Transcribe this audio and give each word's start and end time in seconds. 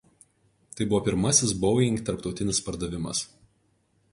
Tai 0.77 0.87
buvo 0.93 1.01
pirmasis 1.09 1.53
Boeing 1.65 1.99
tarptautinis 2.09 2.63
pardavimas. 2.71 3.23